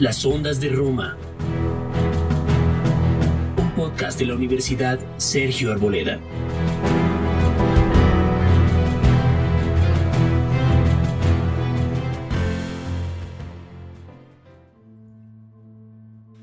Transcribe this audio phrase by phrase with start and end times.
[0.00, 1.18] Las Ondas de Roma.
[3.58, 6.18] Un podcast de la Universidad Sergio Arboleda.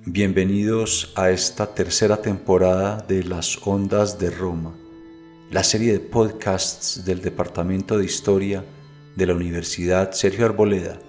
[0.05, 4.75] Bienvenidos a esta tercera temporada de Las Ondas de Roma,
[5.49, 8.63] la serie de podcasts del Departamento de Historia
[9.15, 10.99] de la Universidad Sergio Arboleda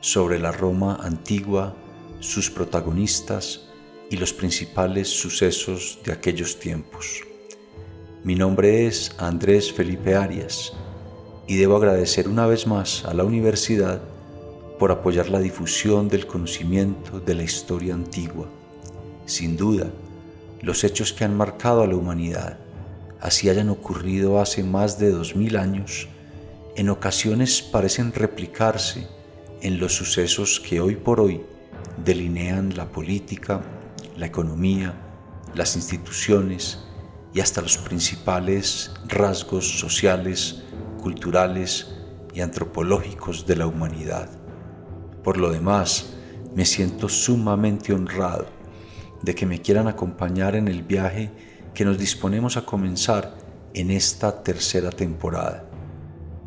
[0.00, 1.76] sobre la Roma antigua,
[2.22, 3.62] sus protagonistas
[4.08, 7.22] y los principales sucesos de aquellos tiempos.
[8.22, 10.72] Mi nombre es Andrés Felipe Arias
[11.48, 14.00] y debo agradecer una vez más a la universidad
[14.78, 18.48] por apoyar la difusión del conocimiento de la historia antigua.
[19.26, 19.90] Sin duda,
[20.60, 22.60] los hechos que han marcado a la humanidad,
[23.20, 26.06] así hayan ocurrido hace más de dos mil años,
[26.76, 29.08] en ocasiones parecen replicarse
[29.60, 31.40] en los sucesos que hoy por hoy
[32.04, 33.62] delinean la política,
[34.16, 34.94] la economía,
[35.54, 36.84] las instituciones
[37.34, 40.62] y hasta los principales rasgos sociales,
[41.00, 41.94] culturales
[42.34, 44.30] y antropológicos de la humanidad.
[45.22, 46.14] Por lo demás,
[46.54, 48.46] me siento sumamente honrado
[49.22, 51.30] de que me quieran acompañar en el viaje
[51.74, 53.34] que nos disponemos a comenzar
[53.74, 55.68] en esta tercera temporada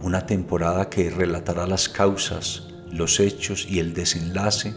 [0.06, 4.76] una temporada que relatará las causas, los hechos y el desenlace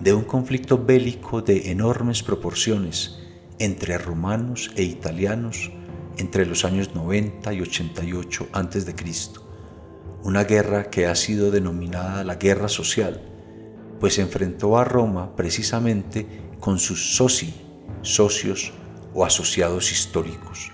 [0.00, 3.18] de un conflicto bélico de enormes proporciones
[3.58, 5.72] entre romanos e italianos
[6.18, 8.94] entre los años 90 y 88 a.C.
[10.22, 13.22] Una guerra que ha sido denominada la guerra social,
[14.00, 16.26] pues enfrentó a Roma precisamente
[16.60, 17.54] con sus soci,
[18.02, 18.72] socios
[19.14, 20.70] o asociados históricos.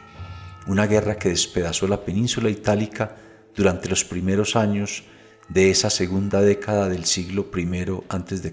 [0.66, 3.16] Una guerra que despedazó la península itálica
[3.54, 5.04] durante los primeros años
[5.48, 8.52] de esa segunda década del siglo I a.C.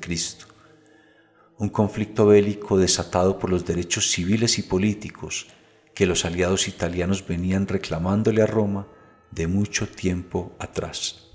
[1.61, 5.45] Un conflicto bélico desatado por los derechos civiles y políticos
[5.93, 8.87] que los aliados italianos venían reclamándole a Roma
[9.29, 11.27] de mucho tiempo atrás.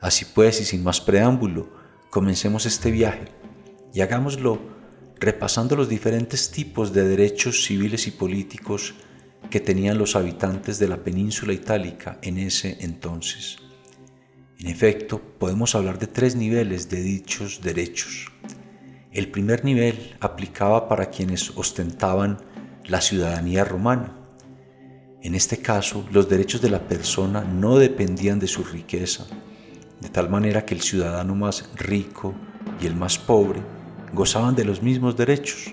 [0.00, 1.70] Así pues, y sin más preámbulo,
[2.10, 3.26] comencemos este viaje
[3.94, 4.58] y hagámoslo
[5.20, 8.94] repasando los diferentes tipos de derechos civiles y políticos
[9.48, 13.58] que tenían los habitantes de la península itálica en ese entonces.
[14.58, 18.32] En efecto, podemos hablar de tres niveles de dichos derechos.
[19.16, 22.36] El primer nivel aplicaba para quienes ostentaban
[22.84, 24.12] la ciudadanía romana.
[25.22, 29.26] En este caso, los derechos de la persona no dependían de su riqueza,
[30.02, 32.34] de tal manera que el ciudadano más rico
[32.78, 33.62] y el más pobre
[34.12, 35.72] gozaban de los mismos derechos,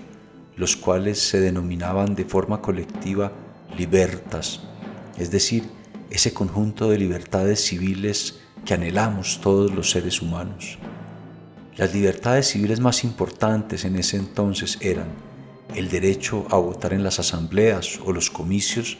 [0.56, 3.30] los cuales se denominaban de forma colectiva
[3.76, 4.62] libertas,
[5.18, 5.64] es decir,
[6.08, 10.78] ese conjunto de libertades civiles que anhelamos todos los seres humanos.
[11.76, 15.08] Las libertades civiles más importantes en ese entonces eran
[15.74, 18.96] el derecho a votar en las asambleas o los comicios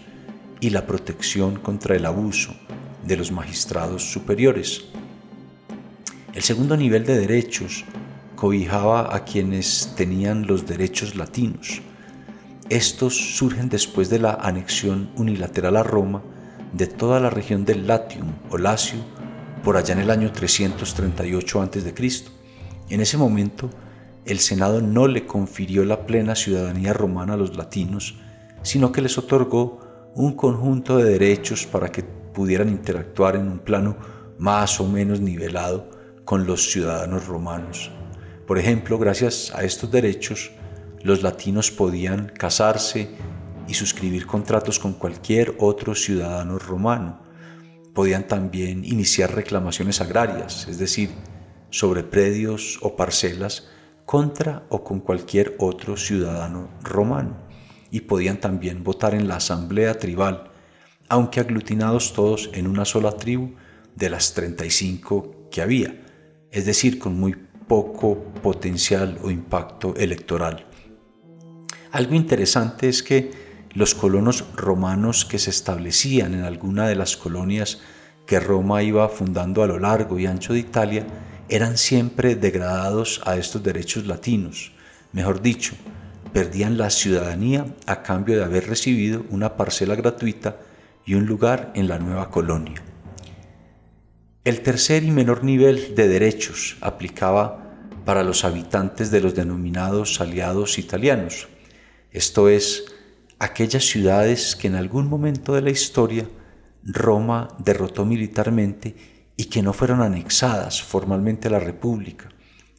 [0.61, 2.55] y la protección contra el abuso
[3.07, 4.87] de los magistrados superiores.
[6.33, 7.85] El segundo nivel de derechos
[8.35, 11.81] cobijaba a quienes tenían los derechos latinos,
[12.71, 16.23] estos surgen después de la anexión unilateral a Roma
[16.73, 18.99] de toda la región del Latium o Lacio
[19.63, 22.34] por allá en el año 338 a.C.
[22.89, 23.71] En ese momento,
[24.25, 28.17] el Senado no le confirió la plena ciudadanía romana a los latinos,
[28.63, 29.81] sino que les otorgó
[30.15, 33.97] un conjunto de derechos para que pudieran interactuar en un plano
[34.39, 35.89] más o menos nivelado
[36.25, 37.91] con los ciudadanos romanos.
[38.47, 40.51] Por ejemplo, gracias a estos derechos,
[41.03, 43.11] los latinos podían casarse
[43.69, 47.21] y suscribir contratos con cualquier otro ciudadano romano.
[47.95, 51.11] Podían también iniciar reclamaciones agrarias, es decir,
[51.75, 53.67] sobre predios o parcelas
[54.05, 57.37] contra o con cualquier otro ciudadano romano.
[57.91, 60.53] Y podían también votar en la asamblea tribal,
[61.09, 63.55] aunque aglutinados todos en una sola tribu
[63.97, 66.01] de las 35 que había,
[66.53, 67.35] es decir, con muy
[67.67, 70.67] poco potencial o impacto electoral.
[71.91, 73.33] Algo interesante es que
[73.73, 77.81] los colonos romanos que se establecían en alguna de las colonias
[78.27, 81.05] que Roma iba fundando a lo largo y ancho de Italia
[81.49, 84.73] eran siempre degradados a estos derechos latinos.
[85.13, 85.75] Mejor dicho,
[86.33, 90.57] perdían la ciudadanía a cambio de haber recibido una parcela gratuita
[91.07, 92.83] y un lugar en la nueva colonia.
[94.45, 97.63] El tercer y menor nivel de derechos aplicaba
[98.05, 101.49] para los habitantes de los denominados aliados italianos,
[102.11, 102.85] esto es,
[103.39, 106.29] aquellas ciudades que en algún momento de la historia
[106.85, 112.29] Roma derrotó militarmente y que no fueron anexadas formalmente a la República,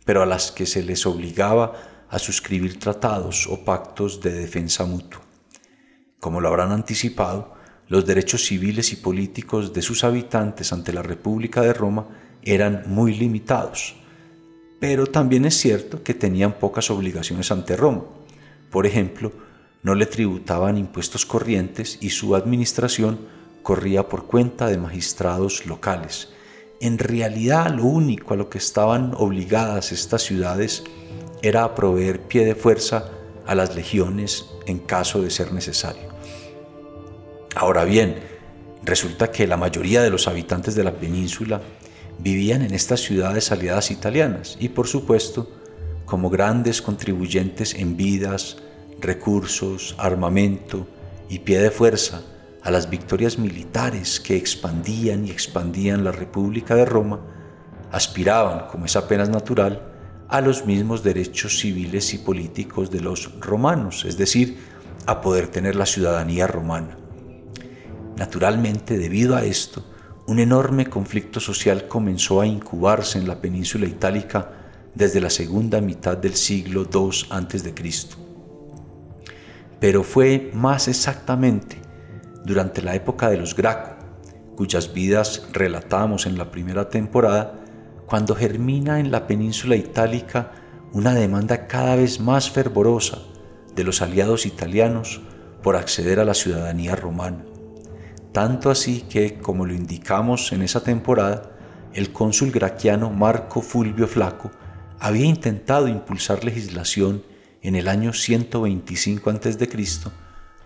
[0.06, 1.74] pero a las que se les obligaba
[2.10, 5.22] a suscribir tratados o pactos de defensa mutua.
[6.20, 7.56] Como lo habrán anticipado,
[7.88, 12.08] los derechos civiles y políticos de sus habitantes ante la República de Roma
[12.42, 13.96] eran muy limitados,
[14.80, 18.04] pero también es cierto que tenían pocas obligaciones ante Roma.
[18.72, 19.32] Por ejemplo,
[19.84, 23.20] no le tributaban impuestos corrientes y su administración
[23.62, 26.30] corría por cuenta de magistrados locales.
[26.82, 30.84] En realidad lo único a lo que estaban obligadas estas ciudades
[31.42, 33.12] era a proveer pie de fuerza
[33.46, 36.10] a las legiones en caso de ser necesario.
[37.56, 38.16] Ahora bien,
[38.84, 41.62] resulta que la mayoría de los habitantes de la península
[42.20, 45.50] vivían en estas ciudades aliadas italianas y por supuesto
[46.06, 48.58] como grandes contribuyentes en vidas,
[49.00, 50.88] recursos, armamento
[51.30, 52.22] y pie de fuerza
[52.66, 57.20] a las victorias militares que expandían y expandían la República de Roma,
[57.92, 59.94] aspiraban, como es apenas natural,
[60.28, 64.58] a los mismos derechos civiles y políticos de los romanos, es decir,
[65.06, 66.98] a poder tener la ciudadanía romana.
[68.18, 69.86] Naturalmente, debido a esto,
[70.26, 74.50] un enorme conflicto social comenzó a incubarse en la península itálica
[74.96, 77.74] desde la segunda mitad del siglo II a.C.
[79.80, 81.85] Pero fue más exactamente
[82.46, 83.96] durante la época de los Graco,
[84.56, 87.60] cuyas vidas relatamos en la primera temporada,
[88.06, 90.52] cuando germina en la península itálica
[90.94, 93.18] una demanda cada vez más fervorosa
[93.76, 95.22] de los aliados italianos
[95.62, 97.44] por acceder a la ciudadanía romana.
[98.32, 101.52] Tanto así que, como lo indicamos en esa temporada,
[101.94, 104.52] el cónsul graquiano Marco Fulvio Flaco
[105.00, 107.24] había intentado impulsar legislación
[107.62, 109.68] en el año 125 a.C.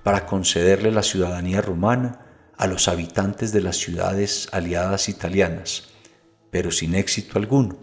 [0.03, 2.25] para concederle la ciudadanía romana
[2.57, 5.89] a los habitantes de las ciudades aliadas italianas,
[6.51, 7.77] pero sin éxito alguno.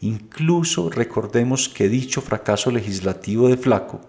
[0.00, 4.00] Incluso recordemos que dicho fracaso legislativo de Flaco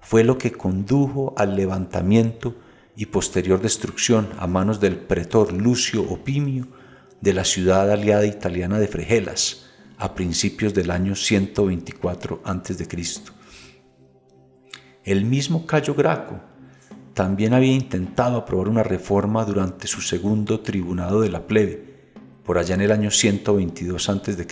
[0.00, 2.54] fue lo que condujo al levantamiento
[2.96, 6.68] y posterior destrucción a manos del pretor Lucio Opimio
[7.20, 9.66] de la ciudad aliada italiana de Fregelas
[9.98, 12.88] a principios del año 124 a.C.
[15.04, 16.40] El mismo Cayo Graco
[17.16, 21.82] también había intentado aprobar una reforma durante su segundo tribunado de la plebe,
[22.44, 24.46] por allá en el año 122 a.C.,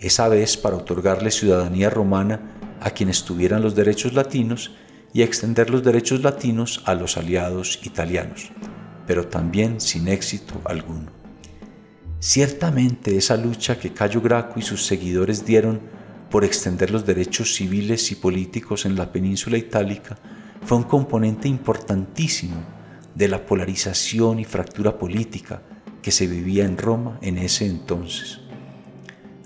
[0.00, 2.40] esa vez para otorgarle ciudadanía romana
[2.80, 4.72] a quienes tuvieran los derechos latinos
[5.12, 8.50] y extender los derechos latinos a los aliados italianos,
[9.06, 11.12] pero también sin éxito alguno.
[12.18, 15.80] Ciertamente esa lucha que Cayo Graco y sus seguidores dieron
[16.28, 20.18] por extender los derechos civiles y políticos en la península itálica
[20.64, 22.56] fue un componente importantísimo
[23.14, 25.62] de la polarización y fractura política
[26.00, 28.40] que se vivía en Roma en ese entonces.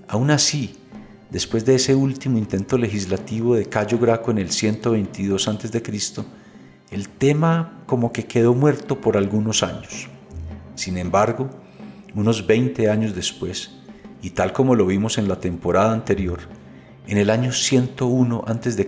[0.07, 0.77] Aún así,
[1.29, 5.83] Después de ese último intento legislativo de Cayo Graco en el 122 a.C.,
[6.89, 10.07] el tema como que quedó muerto por algunos años.
[10.75, 11.49] Sin embargo,
[12.15, 13.71] unos 20 años después,
[14.21, 16.39] y tal como lo vimos en la temporada anterior,
[17.07, 18.87] en el año 101 a.C.,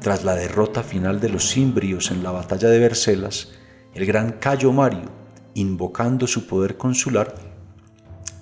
[0.00, 3.52] tras la derrota final de los cimbrios en la batalla de Vercelas,
[3.94, 5.10] el gran Cayo Mario,
[5.54, 7.34] invocando su poder consular,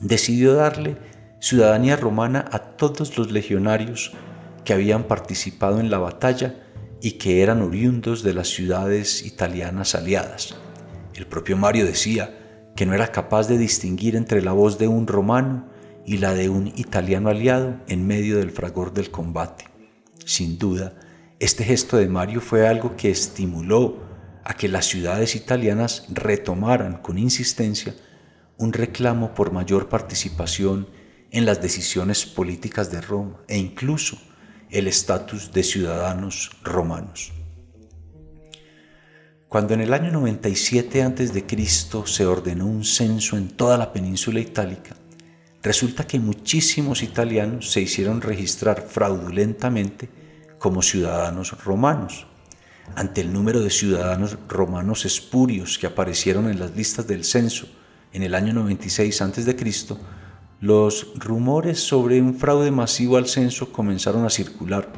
[0.01, 0.97] decidió darle
[1.41, 4.13] ciudadanía romana a todos los legionarios
[4.65, 6.63] que habían participado en la batalla
[7.01, 10.55] y que eran oriundos de las ciudades italianas aliadas.
[11.15, 15.07] El propio Mario decía que no era capaz de distinguir entre la voz de un
[15.07, 15.69] romano
[16.07, 19.65] y la de un italiano aliado en medio del fragor del combate.
[20.25, 20.95] Sin duda,
[21.41, 24.03] este gesto de Mario fue algo que estimuló
[24.45, 27.95] a que las ciudades italianas retomaran con insistencia
[28.57, 30.89] un reclamo por mayor participación
[31.31, 34.19] en las decisiones políticas de Roma e incluso
[34.71, 37.33] el estatus de ciudadanos romanos.
[39.49, 41.45] Cuando en el año 97 a.C.
[42.07, 44.97] se ordenó un censo en toda la península itálica,
[45.63, 50.18] resulta que muchísimos italianos se hicieron registrar fraudulentamente
[50.59, 52.27] como ciudadanos romanos.
[52.95, 57.69] Ante el número de ciudadanos romanos espurios que aparecieron en las listas del censo
[58.13, 59.57] en el año 96 a.C.,
[60.61, 64.93] los rumores sobre un fraude masivo al censo comenzaron a circular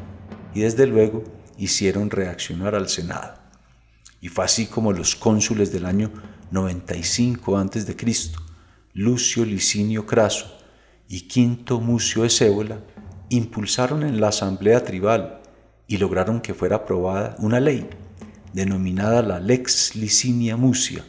[0.54, 1.22] y desde luego
[1.58, 3.34] hicieron reaccionar al Senado.
[4.22, 6.10] Y fue así como los cónsules del año
[6.50, 7.96] 95 a.C.,
[8.94, 10.58] Lucio Licinio Craso
[11.08, 12.80] y Quinto Mucio Cébola,
[13.28, 15.39] impulsaron en la asamblea tribal
[15.90, 17.90] y lograron que fuera aprobada una ley
[18.52, 21.04] denominada la Lex Licinia Mucia,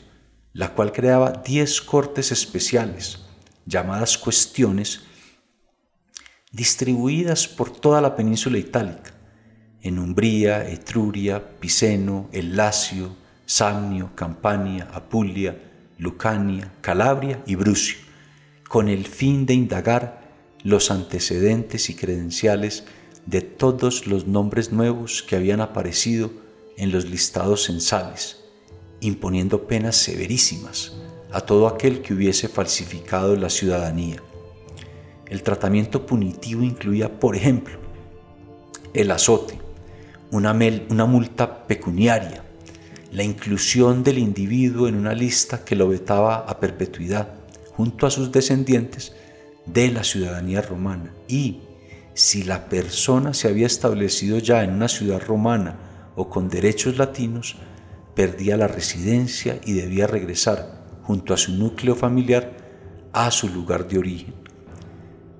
[0.53, 3.19] la cual creaba 10 cortes especiales
[3.67, 5.01] llamadas cuestiones,
[6.51, 9.13] distribuidas por toda la península itálica,
[9.83, 15.61] en Umbría, Etruria, Piceno, el Lacio, Samnio, Campania, Apulia,
[15.99, 17.99] Lucania, Calabria y Brucio,
[18.67, 20.21] con el fin de indagar
[20.63, 22.83] los antecedentes y credenciales
[23.25, 26.31] de todos los nombres nuevos que habían aparecido
[26.77, 28.43] en los listados censales,
[28.99, 30.93] imponiendo penas severísimas
[31.31, 34.21] a todo aquel que hubiese falsificado la ciudadanía.
[35.27, 37.79] El tratamiento punitivo incluía, por ejemplo,
[38.93, 39.57] el azote,
[40.31, 40.53] una,
[41.05, 42.43] multa pecuniaria,
[43.11, 47.33] la inclusión del individuo en una lista que lo vetaba a perpetuidad
[47.75, 49.13] junto a sus descendientes
[49.65, 51.59] de la ciudadanía romana y
[52.13, 55.77] si la persona se había establecido ya en una ciudad romana
[56.15, 57.55] o con derechos latinos,
[58.15, 62.57] perdía la residencia y debía regresar junto a su núcleo familiar
[63.13, 64.33] a su lugar de origen.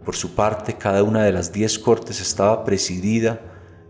[0.05, 3.41] Por su parte, cada una de las diez cortes estaba presidida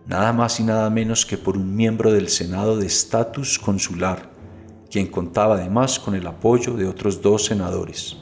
[0.05, 4.29] nada más y nada menos que por un miembro del Senado de estatus consular,
[4.89, 8.17] quien contaba además con el apoyo de otros dos senadores.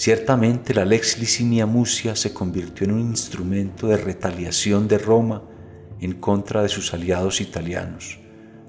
[0.00, 5.42] Ciertamente la Lex Licinia Musia se convirtió en un instrumento de retaliación de Roma
[6.00, 8.18] en contra de sus aliados italianos,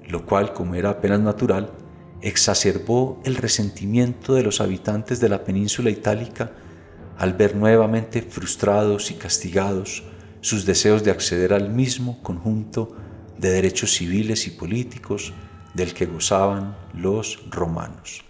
[0.06, 1.72] lo cual, como era apenas natural,
[2.20, 6.52] exacerbó el resentimiento de los habitantes de la península itálica
[7.16, 10.02] al ver nuevamente frustrados y castigados
[10.42, 12.94] sus deseos de acceder al mismo conjunto
[13.38, 15.32] de derechos civiles y políticos
[15.72, 18.22] del que gozaban los romanos.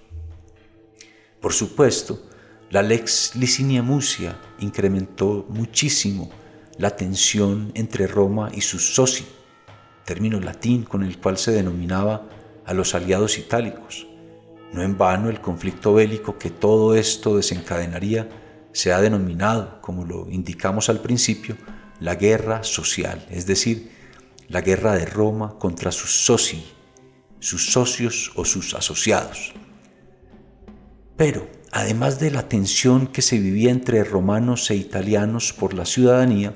[1.40, 2.28] Por supuesto,
[2.72, 6.30] la lex Licinia Musia incrementó muchísimo
[6.78, 9.26] la tensión entre Roma y sus soci,
[10.06, 12.26] término latín con el cual se denominaba
[12.64, 14.06] a los aliados itálicos.
[14.72, 18.30] No en vano el conflicto bélico que todo esto desencadenaría
[18.72, 21.58] se ha denominado, como lo indicamos al principio,
[22.00, 23.90] la guerra social, es decir,
[24.48, 26.64] la guerra de Roma contra sus soci,
[27.38, 29.52] sus socios o sus asociados.
[31.18, 36.54] Pero además de la tensión que se vivía entre romanos e italianos por la ciudadanía,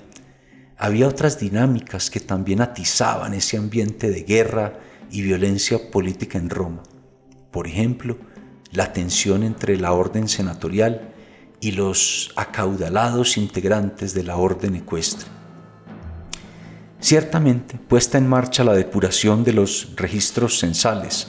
[0.77, 4.79] había otras dinámicas que también atizaban ese ambiente de guerra
[5.11, 6.83] y violencia política en Roma.
[7.51, 8.19] Por ejemplo,
[8.73, 11.15] la tensión entre la orden senatorial
[11.61, 15.29] y los acaudalados integrantes de la orden ecuestre.
[17.01, 21.29] Ciertamente, puesta en marcha la depuración de los registros censales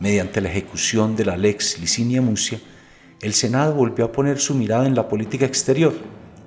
[0.00, 2.60] mediante la ejecución de la lex Licinia Musia,
[3.20, 5.92] el Senado volvió a poner su mirada en la política exterior,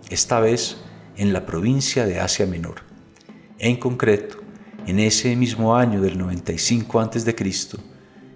[0.10, 0.77] esta vez
[1.15, 2.82] en la provincia de Asia Menor.
[3.60, 4.38] En concreto,
[4.88, 7.36] en ese mismo año del 95 a.C.,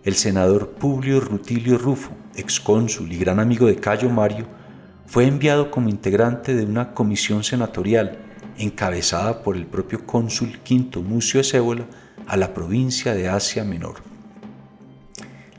[0.03, 4.45] el senador Publio Rutilio Rufo, excónsul y gran amigo de Cayo Mario,
[5.07, 8.19] fue enviado como integrante de una comisión senatorial
[8.57, 11.85] encabezada por el propio cónsul Quinto Mucio Cébola
[12.27, 13.95] a la provincia de Asia Menor.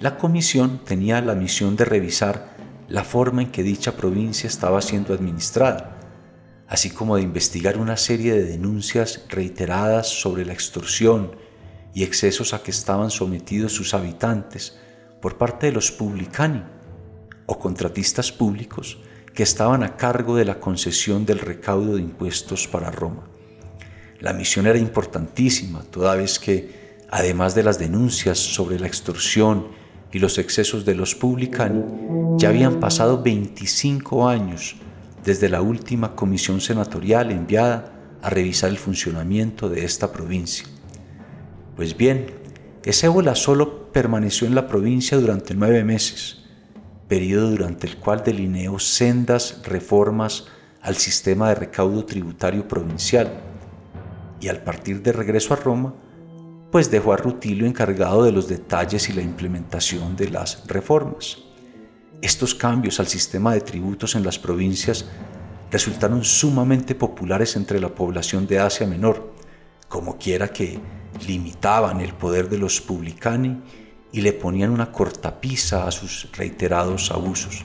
[0.00, 2.57] La comisión tenía la misión de revisar
[2.88, 5.98] la forma en que dicha provincia estaba siendo administrada,
[6.66, 11.32] así como de investigar una serie de denuncias reiteradas sobre la extorsión
[11.94, 14.78] y excesos a que estaban sometidos sus habitantes
[15.20, 16.62] por parte de los publicani
[17.46, 18.98] o contratistas públicos
[19.34, 23.24] que estaban a cargo de la concesión del recaudo de impuestos para Roma.
[24.20, 29.68] La misión era importantísima, toda vez que, además de las denuncias sobre la extorsión
[30.12, 31.84] y los excesos de los publicani,
[32.38, 34.76] ya habían pasado 25 años
[35.24, 40.66] desde la última comisión senatorial enviada a revisar el funcionamiento de esta provincia.
[41.76, 42.26] Pues bien,
[42.84, 46.44] Esébola solo permaneció en la provincia durante nueve meses,
[47.08, 50.46] periodo durante el cual delineó sendas reformas
[50.80, 53.30] al sistema de recaudo tributario provincial,
[54.40, 55.94] y al partir de regreso a Roma,
[56.70, 61.38] pues dejó a Rutilio encargado de los detalles y la implementación de las reformas.
[62.20, 65.06] Estos cambios al sistema de tributos en las provincias
[65.70, 69.32] resultaron sumamente populares entre la población de Asia Menor,
[69.88, 70.80] como quiera que
[71.26, 73.62] limitaban el poder de los publicani
[74.12, 77.64] y le ponían una cortapisa a sus reiterados abusos.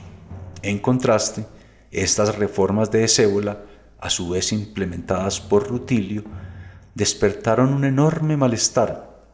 [0.62, 1.46] En contraste,
[1.90, 3.64] estas reformas de Ezébola,
[4.00, 6.24] a su vez implementadas por Rutilio,
[6.94, 9.24] despertaron un enorme malestar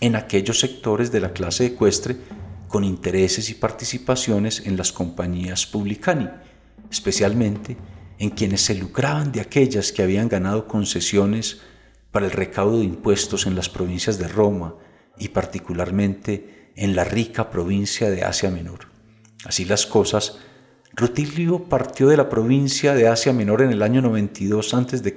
[0.00, 2.16] en aquellos sectores de la clase ecuestre
[2.68, 6.28] con intereses y participaciones en las compañías publicani,
[6.90, 7.76] especialmente
[8.18, 11.60] en quienes se lucraban de aquellas que habían ganado concesiones
[12.10, 14.74] para el recaudo de impuestos en las provincias de Roma
[15.18, 18.88] y particularmente en la rica provincia de Asia Menor.
[19.44, 20.38] Así las cosas,
[20.92, 25.14] Rutilio partió de la provincia de Asia Menor en el año 92 a.C.,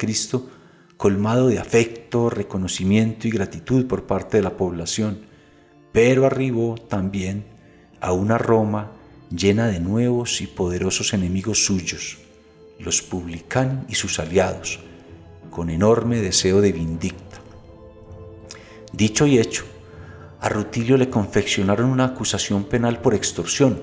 [1.02, 5.22] colmado de afecto, reconocimiento y gratitud por parte de la población,
[5.92, 7.44] pero arribó también
[8.02, 8.92] a una Roma
[9.36, 12.20] llena de nuevos y poderosos enemigos suyos,
[12.78, 14.80] los publicani y sus aliados,
[15.50, 17.40] con enorme deseo de vindicta.
[18.94, 19.66] Dicho y hecho,
[20.40, 23.82] a Rutilio le confeccionaron una acusación penal por extorsión,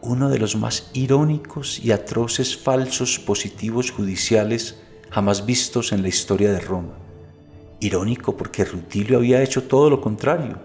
[0.00, 4.80] uno de los más irónicos y atroces falsos positivos judiciales
[5.10, 6.94] jamás vistos en la historia de Roma.
[7.80, 10.58] Irónico porque Rutilio había hecho todo lo contrario,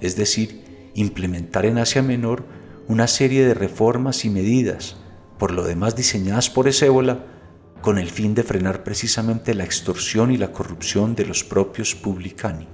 [0.00, 2.44] es decir, implementar en Asia Menor
[2.88, 4.96] una serie de reformas y medidas,
[5.38, 7.26] por lo demás diseñadas por Esébola,
[7.80, 12.66] con el fin de frenar precisamente la extorsión y la corrupción de los propios publicani.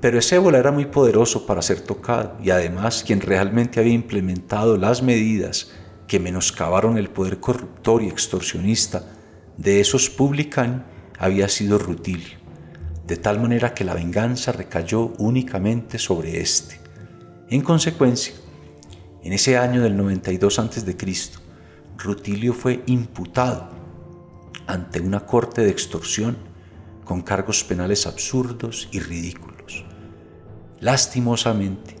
[0.00, 5.02] Pero Esébola era muy poderoso para ser tocado y además quien realmente había implementado las
[5.02, 5.72] medidas
[6.06, 9.04] que menoscabaron el poder corruptor y extorsionista
[9.60, 10.82] de esos publicani
[11.18, 12.38] había sido Rutilio,
[13.06, 16.80] de tal manera que la venganza recayó únicamente sobre éste.
[17.50, 18.32] En consecuencia,
[19.22, 20.96] en ese año del 92 a.C.,
[21.98, 23.68] Rutilio fue imputado
[24.66, 26.38] ante una corte de extorsión
[27.04, 29.84] con cargos penales absurdos y ridículos.
[30.80, 31.96] Lastimosamente,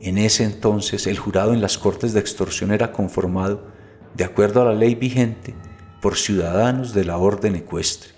[0.00, 3.68] en ese entonces el jurado en las cortes de extorsión era conformado,
[4.16, 5.54] de acuerdo a la ley vigente,
[6.04, 8.10] por ciudadanos de la orden ecuestre.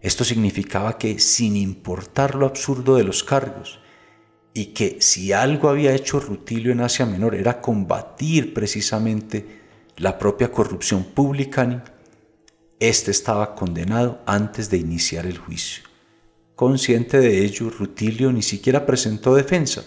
[0.00, 3.78] Esto significaba que, sin importar lo absurdo de los cargos,
[4.52, 9.60] y que si algo había hecho Rutilio en Asia Menor era combatir precisamente
[9.98, 11.84] la propia corrupción pública,
[12.80, 15.84] éste estaba condenado antes de iniciar el juicio.
[16.56, 19.84] Consciente de ello, Rutilio ni siquiera presentó defensa,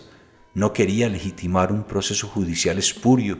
[0.53, 3.39] no quería legitimar un proceso judicial espurio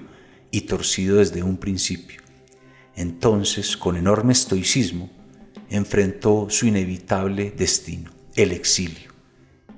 [0.52, 2.27] y torcido desde un principio.
[2.98, 5.10] Entonces, con enorme estoicismo,
[5.70, 9.08] enfrentó su inevitable destino, el exilio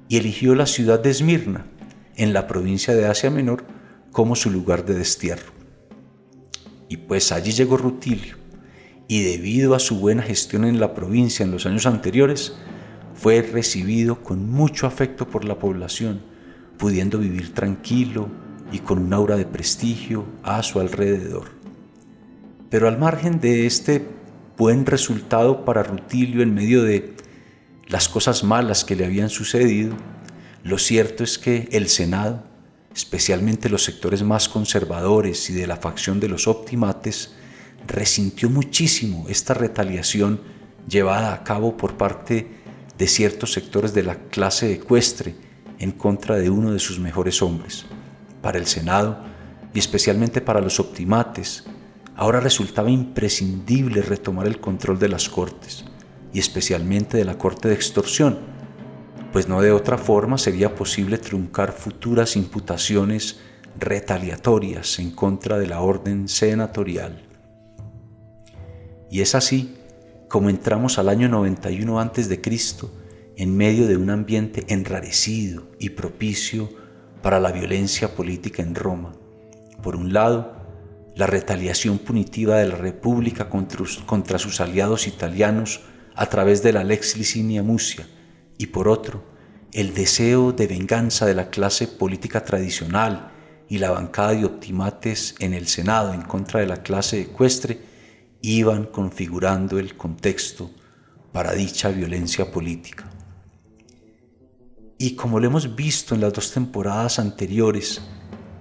[0.10, 1.68] y eligió la ciudad de Esmirna,
[2.16, 3.64] en la provincia de Asia Menor,
[4.12, 5.54] como su lugar de destierro.
[6.90, 8.38] Y pues allí llegó Rutilio,
[9.08, 12.54] y debido a su buena gestión en la provincia en los años anteriores,
[13.14, 16.22] fue recibido con mucho afecto por la población,
[16.78, 18.30] pudiendo vivir tranquilo
[18.72, 21.59] y con un aura de prestigio a su alrededor.
[22.70, 24.06] Pero al margen de este
[24.58, 27.14] buen resultado para Rutilio en medio de
[27.88, 29.96] las cosas malas que le habían sucedido,
[30.64, 32.44] lo cierto es que el Senado,
[32.94, 37.34] especialmente los sectores más conservadores y de la facción de los optimates,
[37.88, 40.42] resintió muchísimo esta retaliación
[40.88, 42.48] llevada a cabo por parte
[42.98, 45.36] de ciertos sectores de la clase ecuestre
[45.80, 47.86] en contra de uno de sus mejores hombres.
[48.42, 49.24] Para el Senado,
[49.74, 51.64] y especialmente para los optimates,
[52.20, 55.86] ahora resultaba imprescindible retomar el control de las Cortes
[56.34, 58.40] y especialmente de la Corte de Extorsión,
[59.32, 63.40] pues no de otra forma sería posible truncar futuras imputaciones
[63.80, 67.26] retaliatorias en contra de la orden senatorial.
[69.10, 69.78] Y es así
[70.28, 72.42] como entramos al año 91 a.C.
[73.38, 76.70] en medio de un ambiente enrarecido y propicio
[77.22, 79.14] para la violencia política en Roma.
[79.82, 80.59] Por un lado,
[81.20, 85.82] la retaliación punitiva de la República contra, sus aliados italianos
[86.16, 88.08] a través de la Lex Licinia Musia
[88.58, 89.26] y por otro,
[89.74, 93.34] el deseo de venganza de la clase política tradicional
[93.68, 97.82] y la bancada de optimates en el Senado en contra de la clase ecuestre
[98.42, 100.72] iban configurando el contexto
[101.34, 103.10] para dicha violencia política.
[104.98, 108.02] Y como lo hemos visto en las dos temporadas anteriores,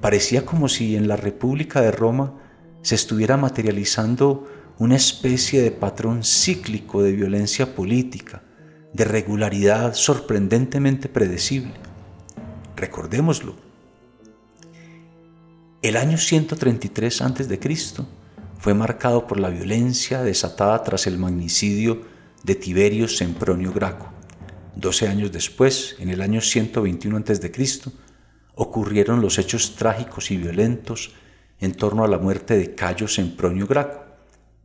[0.01, 2.48] parecía como si en la República de Roma
[2.83, 8.43] se estuviera materializando una especie de patrón cíclico de violencia política,
[8.93, 11.73] de regularidad sorprendentemente predecible.
[12.77, 13.57] Recordémoslo.
[15.83, 17.61] El año 133 a.C.
[18.59, 22.03] fue marcado por la violencia desatada tras el magnicidio
[22.45, 24.13] de Tiberio Sempronio Graco.
[24.77, 27.93] Doce años después, en el año 121 a.C.,
[28.55, 31.13] ocurrieron los hechos trágicos y violentos
[31.61, 34.09] en torno a la muerte de Cayo Sempronio Graco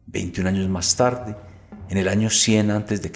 [0.07, 1.35] 21 años más tarde,
[1.89, 3.11] en el año 100 a.C.,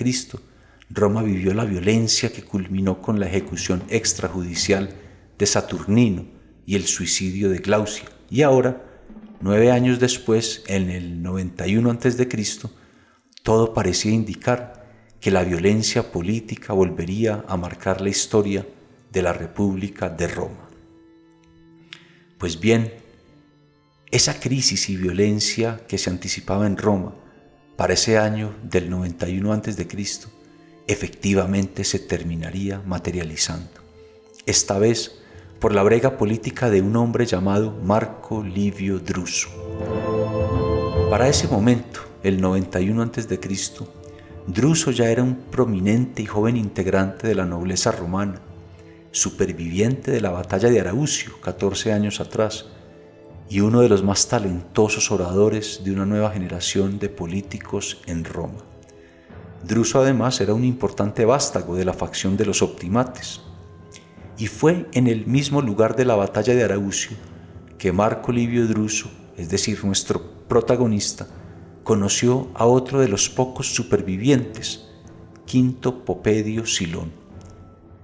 [0.89, 4.89] Roma vivió la violencia que culminó con la ejecución extrajudicial
[5.37, 6.25] de Saturnino
[6.65, 8.07] y el suicidio de Glaucia.
[8.29, 8.83] Y ahora,
[9.41, 12.27] nueve años después, en el 91 a.C.,
[13.43, 14.85] todo parecía indicar
[15.19, 18.65] que la violencia política volvería a marcar la historia
[19.11, 20.69] de la República de Roma.
[22.37, 22.93] Pues bien,
[24.09, 27.13] Esa crisis y violencia que se anticipaba en Roma
[27.75, 29.85] para ese año del 91 a.C.,
[30.87, 33.81] efectivamente se terminaría materializando.
[34.45, 35.19] Esta vez
[35.59, 39.49] por la brega política de un hombre llamado Marco Livio Druso.
[41.09, 43.39] Para ese momento, el 91 a.C.,
[44.47, 48.39] Druso ya era un prominente y joven integrante de la nobleza romana,
[49.11, 52.67] superviviente de la batalla de Araucio 14 años atrás,
[53.49, 58.59] y uno de los más talentosos oradores de una nueva generación de políticos en Roma.
[59.63, 63.41] Druso además era un importante vástago de la facción de los optimates,
[64.37, 67.17] y fue en el mismo lugar de la batalla de Araucio
[67.77, 71.27] que Marco Livio Druso, es decir, nuestro protagonista,
[71.83, 74.89] conoció a otro de los pocos supervivientes,
[75.45, 77.11] Quinto Popedio Silón.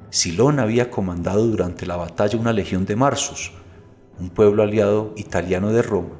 [0.10, 3.51] Silón había comandado durante la batalla una legión de Marsos,
[4.19, 6.15] un pueblo aliado italiano de Roma,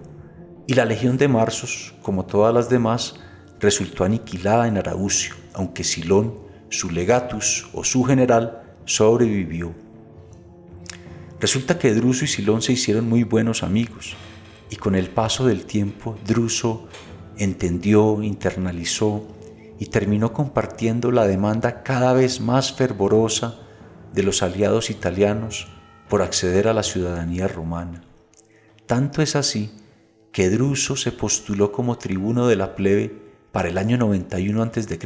[0.68, 3.16] y la legión de Marsos, como todas las demás,
[3.60, 6.36] resultó aniquilada en Araucio, aunque Silón,
[6.70, 9.74] su legatus o su general, sobrevivió.
[11.40, 14.16] Resulta que Druso y Silón se hicieron muy buenos amigos,
[14.70, 16.88] y con el paso del tiempo Druso
[17.38, 19.28] entendió, internalizó
[19.80, 23.60] y terminó compartiendo la demanda cada vez más fervorosa
[24.14, 25.68] de los aliados italianos
[26.10, 28.04] por acceder a la ciudadanía romana.
[28.86, 29.72] Tanto es así
[30.32, 33.16] que Druso se postuló como tribuno de la plebe
[33.52, 35.00] para el año 91 a.C.,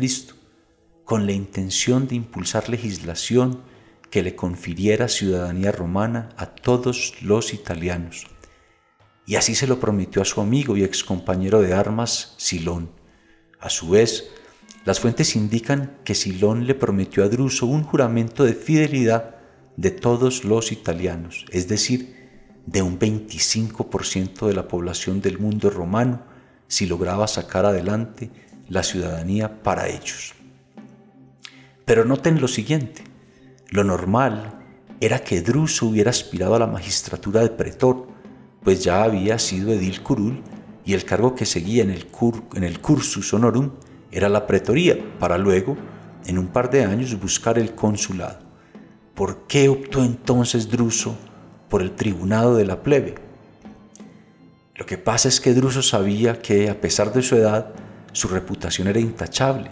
[1.04, 3.62] con la intención de impulsar legislación
[4.10, 8.28] que le confiriera ciudadanía romana a todos los italianos.
[9.26, 12.90] Y así se lo prometió a su amigo y excompañero de armas, Silón.
[13.60, 14.30] A su vez,
[14.86, 19.37] las fuentes indican que Silón le prometió a Druso un juramento de fidelidad
[19.78, 22.18] de todos los italianos, es decir,
[22.66, 26.22] de un 25% de la población del mundo romano
[26.68, 28.30] si lograba sacar adelante
[28.68, 30.34] la ciudadanía para ellos.
[31.86, 33.04] Pero noten lo siguiente,
[33.70, 34.60] lo normal
[35.00, 38.08] era que Druso hubiera aspirado a la magistratura de pretor,
[38.64, 40.42] pues ya había sido edil curul
[40.86, 42.08] y el cargo que seguía en el,
[42.56, 43.72] en el cursus honorum
[44.12, 45.78] era la pretoría, para luego,
[46.26, 48.47] en un par de años, buscar el consulado.
[49.18, 51.18] ¿Por qué optó entonces Druso
[51.70, 53.16] por el tribunado de la plebe?
[54.76, 57.74] Lo que pasa es que Druso sabía que, a pesar de su edad,
[58.12, 59.72] su reputación era intachable.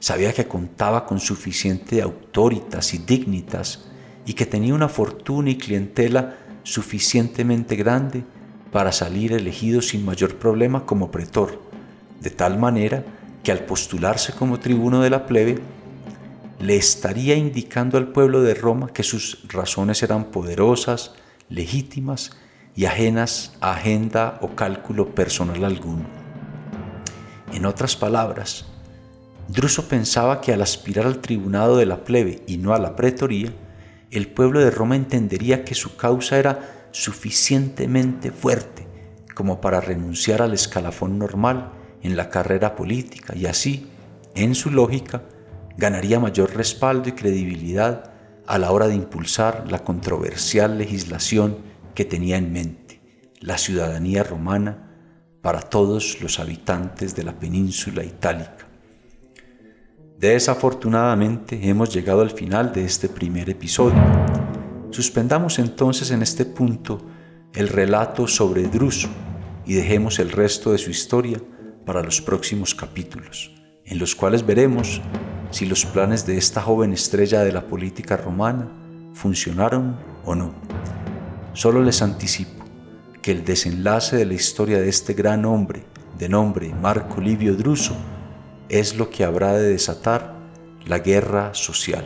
[0.00, 3.84] Sabía que contaba con suficiente autoritas y dignitas
[4.26, 8.24] y que tenía una fortuna y clientela suficientemente grande
[8.72, 11.62] para salir elegido sin mayor problema como pretor,
[12.20, 13.04] de tal manera
[13.44, 15.60] que al postularse como tribuno de la plebe,
[16.60, 21.14] le estaría indicando al pueblo de Roma que sus razones eran poderosas,
[21.48, 22.32] legítimas
[22.76, 26.04] y ajenas a agenda o cálculo personal alguno.
[27.52, 28.66] En otras palabras,
[29.48, 33.52] Druso pensaba que al aspirar al tribunado de la plebe y no a la pretoría,
[34.10, 38.86] el pueblo de Roma entendería que su causa era suficientemente fuerte
[39.34, 43.88] como para renunciar al escalafón normal en la carrera política y así,
[44.34, 45.22] en su lógica,
[45.80, 48.12] ganaría mayor respaldo y credibilidad
[48.46, 51.56] a la hora de impulsar la controversial legislación
[51.94, 53.00] que tenía en mente,
[53.40, 54.90] la ciudadanía romana
[55.40, 58.68] para todos los habitantes de la península itálica.
[60.18, 64.02] Desafortunadamente hemos llegado al final de este primer episodio.
[64.90, 67.00] Suspendamos entonces en este punto
[67.54, 69.08] el relato sobre Druso
[69.64, 71.40] y dejemos el resto de su historia
[71.86, 73.50] para los próximos capítulos,
[73.86, 75.00] en los cuales veremos
[75.50, 78.68] si los planes de esta joven estrella de la política romana
[79.14, 80.52] funcionaron o no.
[81.52, 82.64] Solo les anticipo
[83.22, 85.84] que el desenlace de la historia de este gran hombre,
[86.18, 87.96] de nombre Marco Livio Druso,
[88.68, 90.34] es lo que habrá de desatar
[90.86, 92.04] la guerra social.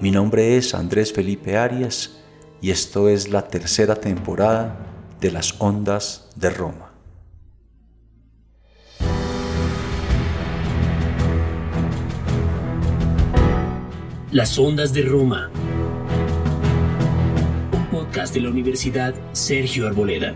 [0.00, 2.18] Mi nombre es Andrés Felipe Arias
[2.60, 4.78] y esto es la tercera temporada
[5.20, 6.87] de Las Ondas de Roma.
[14.30, 15.50] Las Ondas de Roma.
[17.72, 20.34] Un podcast de la Universidad Sergio Arboleda.